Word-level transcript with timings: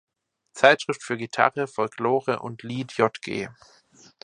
Zeitschrift 0.53 1.03
für 1.03 1.15
Gitarre, 1.15 1.67
Folklore 1.67 2.39
und 2.39 2.63
Lied 2.63 2.91
Jg. 2.97 3.51